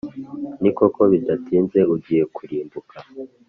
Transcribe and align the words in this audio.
ni 0.61 0.71
koko, 0.77 1.01
bidatinze 1.11 1.79
ugiye 1.93 2.23
kurimbuka, 2.35 2.95